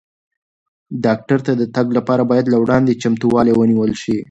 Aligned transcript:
ډاکټر 1.05 1.39
ته 1.47 1.51
د 1.61 1.63
تګ 1.75 1.87
لپاره 1.97 2.23
باید 2.31 2.45
له 2.49 2.57
وړاندې 2.63 2.99
چمتووالی 3.01 3.53
ونیول 3.55 3.91
شي. 4.01 4.17